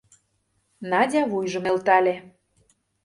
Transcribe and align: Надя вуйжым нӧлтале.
Надя 0.89 1.23
вуйжым 1.31 1.63
нӧлтале. 1.65 2.15